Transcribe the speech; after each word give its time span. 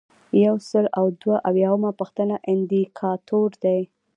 یو 0.45 0.55
سل 0.69 0.85
او 0.99 1.05
دوه 1.21 1.37
اویایمه 1.49 1.91
پوښتنه 1.99 2.35
اندیکاتور 2.51 3.49
دی. 3.63 3.81